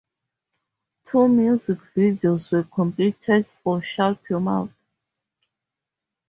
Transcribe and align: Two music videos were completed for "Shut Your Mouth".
Two 1.03 1.27
music 1.27 1.77
videos 1.95 2.51
were 2.51 2.63
completed 2.63 3.45
for 3.45 3.83
"Shut 3.83 4.27
Your 4.31 4.39
Mouth". 4.39 4.71